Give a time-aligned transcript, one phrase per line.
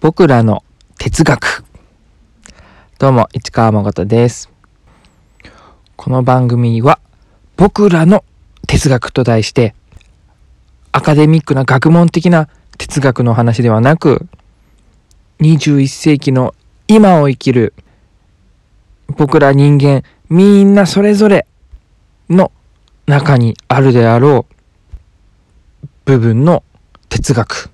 [0.00, 0.62] 僕らの
[0.96, 1.64] 哲学。
[3.00, 4.48] どうも市川誠です。
[5.96, 7.00] この番組は
[7.56, 8.24] 僕らの
[8.68, 9.74] 哲学と題して
[10.92, 12.48] アカデミックな学問的な
[12.78, 14.28] 哲学の話ではなく
[15.40, 16.54] 21世紀の
[16.86, 17.74] 今を生きる
[19.16, 21.44] 僕ら人間みんなそれぞれ
[22.30, 22.52] の
[23.06, 24.46] 中にあるであろ
[25.82, 26.62] う部分の
[27.08, 27.70] 哲学。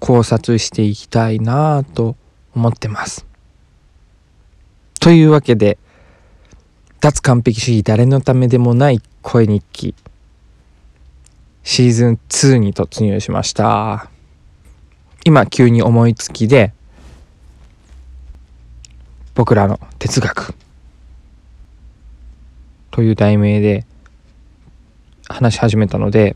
[0.00, 2.16] 考察していきたいなぁと
[2.54, 3.26] 思ってます。
[5.00, 5.78] というわけで
[7.00, 9.94] 脱完璧主義誰のためでもない声日記
[11.62, 14.10] シーズン2に突入しました
[15.24, 16.72] 今急に思いつきで
[19.34, 20.54] 僕らの哲学
[22.90, 23.86] という題名で
[25.28, 26.34] 話し始めたので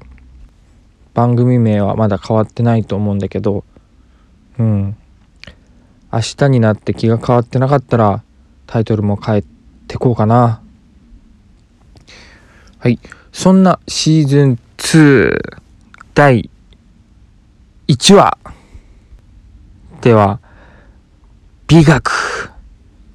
[1.21, 3.63] 番組名はまだ変わってないと思うんだけど
[4.59, 4.97] うん。
[6.11, 8.23] 明日になって気が変わってなかったら
[8.67, 9.45] タイトルも変え
[9.87, 10.63] てこうかな。
[12.79, 12.99] はい。
[13.33, 15.37] そんなシーズン2
[16.15, 16.49] 第
[17.87, 18.39] 1話。
[20.01, 20.41] では
[21.67, 22.51] 美学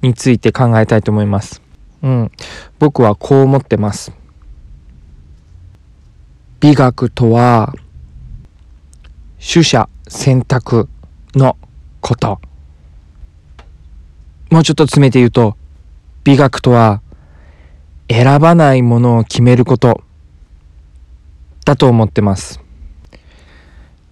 [0.02, 1.60] について考えたいと思います。
[2.04, 2.30] うん。
[2.78, 4.12] 僕はこう思ってます。
[6.60, 7.74] 美学とは
[9.38, 10.88] 取捨選択
[11.34, 11.56] の
[12.00, 12.40] こと。
[14.50, 15.56] もうちょっと詰めて言うと、
[16.24, 17.00] 美学とは
[18.08, 20.02] 選ばないものを決めること
[21.64, 22.60] だと思ってます。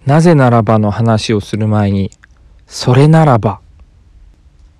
[0.05, 2.11] なぜならばの話をする前に、
[2.67, 3.61] それならば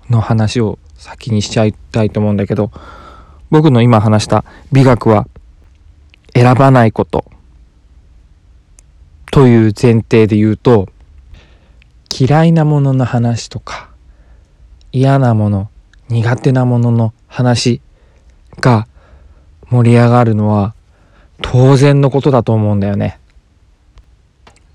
[0.10, 2.72] の話を先にしちゃいたいと思うんだけど、
[3.50, 5.28] 僕の今話した美学は
[6.34, 7.26] 選ばないこと
[9.36, 10.88] という前提で言うと
[12.10, 13.90] 嫌いなものの話とか
[14.94, 15.70] 嫌なもの
[16.08, 17.82] 苦手なものの話
[18.62, 18.88] が
[19.70, 20.74] 盛り上がるのは
[21.42, 23.20] 当然のことだと思うんだよね。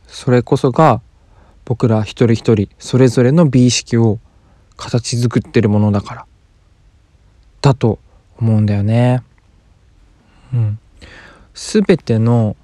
[0.07, 1.01] それこそが
[1.65, 4.19] 僕ら一人一人それぞれの美意識を
[4.77, 6.27] 形作ってるものだから
[7.63, 7.99] だと
[8.39, 9.23] 思うんだよね。
[10.53, 10.79] うん。
[11.55, 12.59] すべての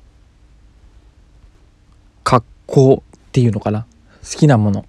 [2.66, 3.87] 好っていうのかな？
[4.22, 4.84] 好きなものっ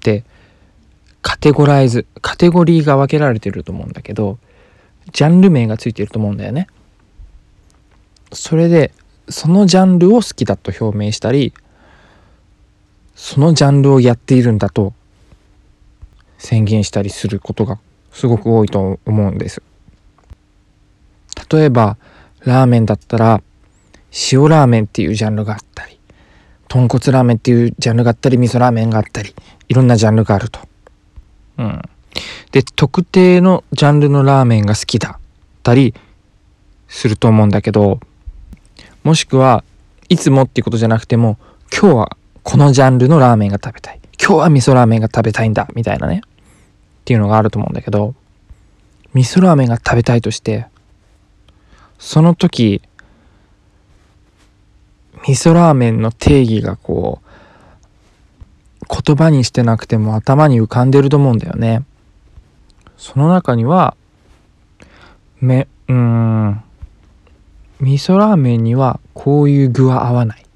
[0.00, 0.24] て
[1.22, 4.38] カテゴライズカテゴリーが分けられてると思うんだけど
[5.12, 6.68] ジャンル名がついてると思うんだよね。
[8.32, 8.92] それで
[9.28, 11.54] そのジャンルを好きだと表明したり
[13.14, 14.92] そのジャンルをやっているんだと
[16.38, 17.78] 宣言したりすることが
[18.10, 19.62] すごく多いと思うんです。
[21.50, 21.96] 例えば
[22.40, 23.42] ラーメンだったら
[24.32, 25.98] 塩ラーメンっていうジャンルがあったり
[26.68, 29.34] 豚骨ラーメンっていうジャンルがあったり味噌ラーメンがあったり
[29.68, 30.60] いろんなジャンルがあると。
[31.58, 31.82] うん、
[32.50, 35.16] で特定のジャンルのラーメンが好きだっ
[35.62, 35.94] たり
[36.88, 38.00] すると思うんだけど
[39.04, 39.62] もしくは
[40.08, 41.38] いつもっていうことじゃなくても
[41.70, 44.00] 今日はこのジャンルのラーメンが食べたい。
[44.18, 46.22] 今日は味噌ラーメンが食べたいんだみたいなね。
[46.24, 48.14] っていうのがあると思うんだけど
[49.12, 50.66] 味噌ラーメンが食べたいとして
[51.98, 52.80] その時
[55.26, 61.84] 味噌ラーメンの定義がこう言葉にしてなくても頭に浮かんでると思うんだよね。
[62.98, 63.96] その中には
[65.40, 66.62] めうん
[67.80, 70.46] 味噌ラーメンにはこういう具は合わない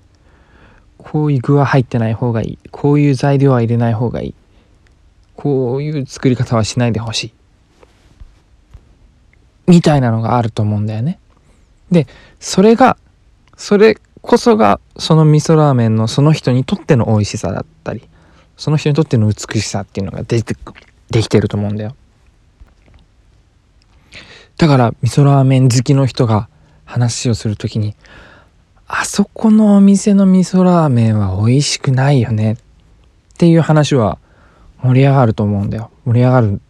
[0.99, 4.35] こういう具は入ってない方がいいこういう材料は入れない方がいい
[5.37, 7.33] こういう作り方はしないでほしい
[9.67, 11.19] みたいなのがあると思うんだよね。
[11.91, 12.07] で
[12.39, 12.97] それが
[13.57, 18.07] それこそがその味噌ラーメンのその人にとっての美味しさだったり
[18.59, 20.55] その人にとっての美しさっていうのが出て
[21.11, 21.97] できてると思うんだよ。
[24.59, 26.51] だから味噌ラーメン好きの人が
[26.85, 27.97] 話をする時に
[28.87, 32.53] あそこのお店の味噌ラーメンは美味しくないよね。
[32.53, 32.57] っ
[33.39, 34.19] ていう話は
[34.83, 35.91] 盛り上がると思うんだよ。
[36.05, 36.61] 盛り上がる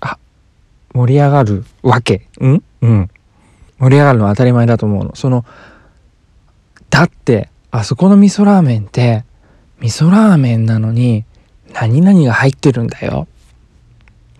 [0.00, 0.18] あ
[0.94, 2.28] 盛り上がるわけ。
[2.40, 2.62] ん？
[2.82, 3.10] うん。
[3.78, 5.16] 盛り上がるのは当たり前だと思うの。
[5.16, 5.44] その
[6.90, 9.24] だってあそこの味噌ラーメンって
[9.80, 11.24] 味噌ラーメンなのに
[11.72, 13.26] 何々が入ってるんだよ。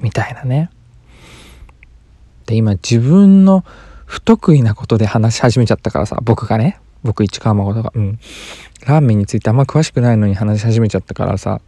[0.01, 0.71] みたいなね。
[2.47, 3.65] で今自分の
[4.05, 6.81] 不得意なことで話し始めちゃったからさ僕がね。
[7.03, 7.93] 僕市川誠が。
[7.95, 8.19] うん。
[8.87, 11.61] ラーメンについてあんま詳しくないのに話し始めちゃったからさ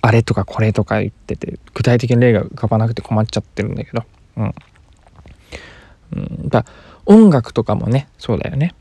[0.00, 4.04] あれとかこれとか言ってて具体的な例が浮かばなくて困っちゃってるんだけど。
[4.36, 4.54] うん、
[6.12, 6.64] うん、だ
[7.06, 8.74] 音楽とかもねそうだよね。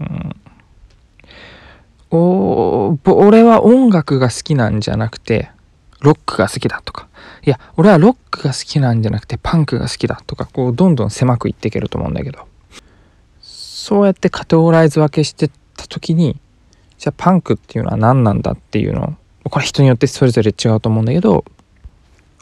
[0.00, 0.29] うん、
[2.10, 5.50] お俺は音楽が好きなんじゃなくて
[6.00, 7.08] ロックが好きだとか。
[7.46, 12.46] いや俺はロックが好きなんじゃなくてパンクが好きだとかこうどんどん狭くいっていけると思うんだけど。
[13.40, 16.38] そうやってカテゴライズ分けしてった時に
[16.98, 21.44] じゃあパンクっていうのは何なんだっていうのをこれ人によってそれぞれ違うと思うんだけど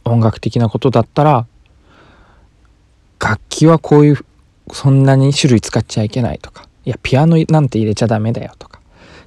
[0.04, 1.46] 音楽的なことだったら
[3.20, 4.18] 楽器はこういう
[4.72, 6.68] そんなに種類使っちゃいけないとか。
[6.84, 8.77] いやピアノなんて入れちゃダメだよとか。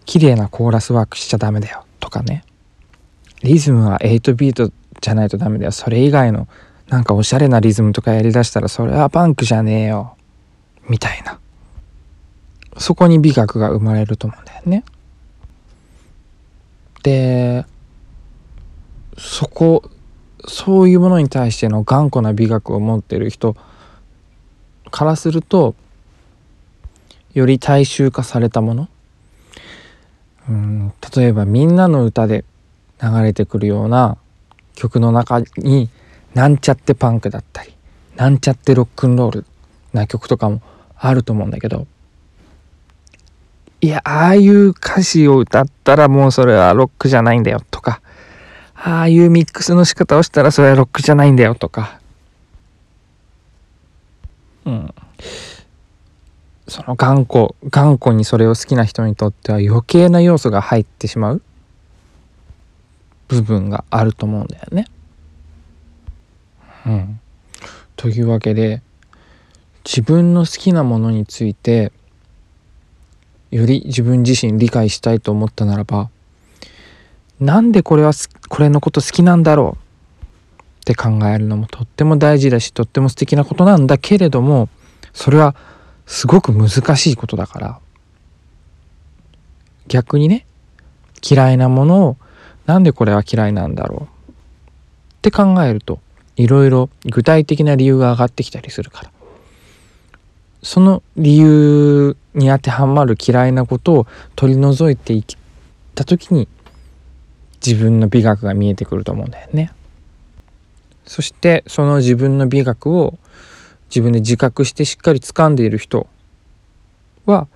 [0.05, 1.85] 綺麗なコーラスワークしちゃダメだよ。
[1.99, 2.43] とかね。
[3.43, 4.71] リズムは8ビート
[5.01, 5.71] じゃないとダメだよ。
[5.71, 6.47] それ以外の
[6.87, 10.15] なんかおしゃれなリズムとかやりだしたらそれはパンクじゃねえよ。
[10.87, 11.39] みたいな。
[12.77, 14.83] そこに美学が生まれると思うんだよね。
[17.03, 17.65] で
[19.17, 19.89] そこ
[20.47, 23.55] そういうものに対しての頑固な美学を持ってる人
[24.89, 25.75] からすると
[27.33, 28.89] より大衆化されたもの
[30.49, 32.43] うん例えば「みんなの歌で
[33.01, 34.17] 流れてくるような
[34.75, 35.89] 曲の中に
[36.33, 37.75] なんちゃってパンクだったり
[38.15, 39.45] なんちゃってロックンロール
[39.93, 40.61] な曲とかも
[40.97, 41.87] あると思うんだけど
[43.81, 48.01] いやああいう歌詞を歌ったらもうそれはロックじゃないんだよとか
[48.83, 51.99] ああいうミックスの仕方をしたらそれはロックじゃないんだよとか。
[54.65, 54.93] うん。
[56.71, 61.41] その頑固頑固にそれを好きな人にとっては余計な要素が入ってしまう
[63.27, 64.85] 部分があると思うんだよね。
[66.85, 67.19] うん、
[67.97, 68.81] というわけで
[69.83, 71.91] 自分の好きなものについて
[73.51, 76.09] より自分自身理解したいと思ったならば
[77.41, 78.13] なんでこれは
[78.47, 79.81] これのこと好きなんだろう？
[80.79, 84.69] って考えるのもとっても大事だしとっても素敵なことなんだけれども
[85.11, 85.53] それは
[86.11, 87.79] すごく難しいことだから
[89.87, 90.45] 逆にね
[91.27, 92.17] 嫌いなものを
[92.65, 94.31] なんでこれは嫌いなんだろう？
[94.31, 94.35] っ
[95.21, 96.01] て考えると
[96.35, 99.11] いろいろ具体的な理由が上がってきたりするから
[100.61, 105.23] その理由に当てはまる嫌いなことを取り除いていっ
[105.95, 106.49] た時に
[107.65, 109.71] 自分の美学が見えてくると思うんだよね。
[111.05, 113.17] そしてその自分の美学を
[113.91, 116.07] 自分で自覚してしっかり掴んでいる人
[117.25, 117.47] は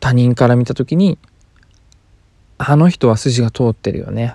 [0.00, 1.18] 他人から見た時に
[2.58, 4.34] あの人は筋が通ってるよね。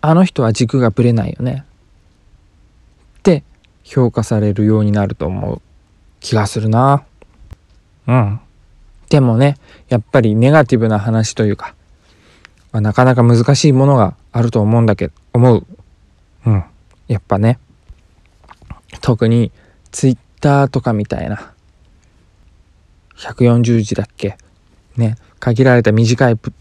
[0.00, 1.64] あの人は軸がぶれないよね。
[3.18, 3.42] って
[3.82, 5.62] 評価されるようになると思う
[6.20, 7.04] 気がするな。
[8.06, 8.40] うん。
[9.08, 9.56] でもね
[9.88, 11.74] やっぱりネガティブな話というか、
[12.70, 15.66] まあ、なかなか難しいものがあると思うんだけど思う。
[16.46, 16.64] うん。
[17.08, 17.58] やっぱね。
[19.04, 19.52] 特に
[19.92, 21.52] ツイッターとかみたいな。
[23.18, 24.38] 140字だっけ？
[24.96, 25.16] ね。
[25.40, 26.52] 限られた短い言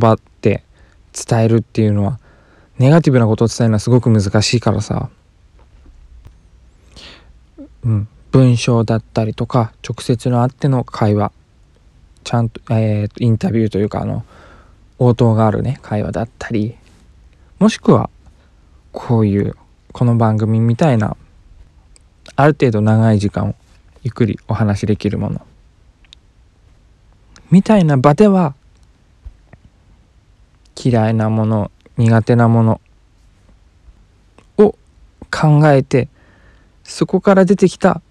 [0.00, 0.64] 葉って
[1.12, 2.18] 伝えるっていうのは
[2.76, 5.10] ネガティブなことを伝えるのはすごく難しいからさ、
[7.84, 11.30] うん、文章だったりとか直接のあっての会話。
[12.24, 14.24] ちゃんと,、えー、インタビューというかあの
[14.98, 16.76] 応答があるね会話だったり。
[17.60, 18.10] もしくは
[18.90, 19.54] こういう
[19.92, 21.16] この番組みたいな
[22.36, 23.54] ある程度長い時間を
[24.02, 25.40] ゆっくりお話しできるもの。
[27.50, 28.54] みたいな場では
[30.76, 32.80] 嫌いなもの苦手なもの
[34.58, 34.76] を
[35.30, 36.08] 考えて
[36.84, 38.02] そこから出てきた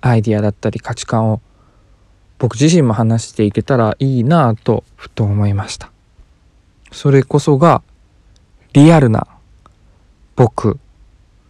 [0.00, 1.40] アイディアだったり価値観を
[2.38, 5.92] 僕自身も話していけたらいいなぁとふと思いました。
[6.90, 7.82] それこそが
[8.72, 9.26] リアルな
[10.40, 10.80] 僕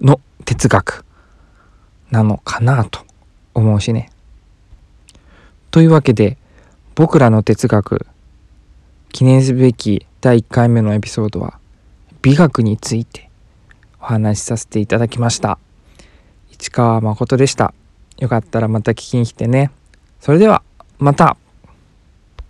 [0.01, 1.05] の哲学
[2.11, 3.03] なのかなと
[3.55, 4.11] 思うしね。
[5.71, 6.39] というわけで
[6.97, 8.05] 僕らの哲学
[9.13, 11.61] 記念すべき第1回目のエピソードは
[12.21, 13.31] 美学について
[14.01, 15.61] お話しさせていただきました。
[16.51, 17.73] 市川誠でした。
[18.19, 19.71] よかったらまた聞きに来てね。
[20.19, 20.65] それでは
[20.99, 21.37] また。